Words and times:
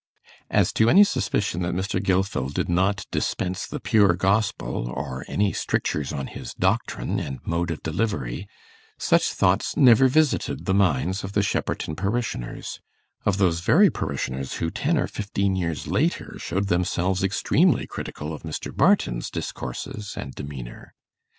As 0.49 0.73
to 0.73 0.89
any 0.89 1.03
suspicion 1.03 1.61
that 1.61 1.75
Mr. 1.75 2.01
Gilfil 2.03 2.49
did 2.51 2.67
not 2.67 3.05
dispense 3.11 3.67
the 3.67 3.79
pure 3.79 4.13
Gospel, 4.15 4.89
or 4.89 5.23
any 5.27 5.53
strictures 5.53 6.11
on 6.11 6.25
his 6.25 6.55
doctrine 6.55 7.19
and 7.19 7.37
mode 7.45 7.69
of 7.69 7.83
delivery, 7.83 8.47
such 8.97 9.31
thoughts 9.31 9.77
never 9.77 10.07
visited 10.07 10.65
the 10.65 10.73
minds 10.73 11.23
of 11.23 11.33
the 11.33 11.43
Shepperton 11.43 11.95
parishioners 11.95 12.79
of 13.27 13.37
those 13.37 13.59
very 13.59 13.91
parishioners 13.91 14.53
who, 14.53 14.71
ten 14.71 14.97
or 14.97 15.05
fifteen 15.05 15.55
years 15.55 15.85
later, 15.85 16.35
showed 16.39 16.67
themselves 16.67 17.23
extremely 17.23 17.85
critical 17.85 18.33
of 18.33 18.41
Mr. 18.41 18.75
Barton's 18.75 19.29
discourses 19.29 20.15
and 20.17 20.33
demeanour. 20.33 20.95